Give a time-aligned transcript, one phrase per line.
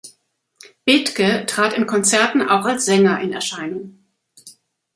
[0.83, 4.03] Bethge trat in Konzerten auch als Sänger in Erscheinung.